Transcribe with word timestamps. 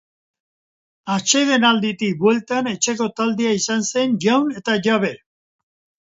Atsedenalditik 1.15 2.15
bueltan 2.23 2.69
etxeko 2.71 3.09
taldea 3.21 3.51
izan 3.57 3.85
zen 3.91 4.15
jaun 4.25 4.49
eta 4.63 4.79
jabe. 4.89 5.13